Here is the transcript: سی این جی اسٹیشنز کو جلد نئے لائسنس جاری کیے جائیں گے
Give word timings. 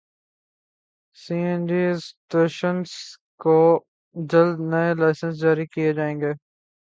سی 1.17 1.35
این 1.47 1.61
جی 1.67 1.81
اسٹیشنز 1.91 2.91
کو 3.41 3.57
جلد 4.15 4.57
نئے 4.71 4.93
لائسنس 4.99 5.35
جاری 5.41 5.65
کیے 5.73 5.93
جائیں 5.93 6.17
گے 6.21 6.31